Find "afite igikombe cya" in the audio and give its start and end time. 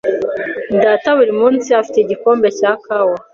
1.81-2.71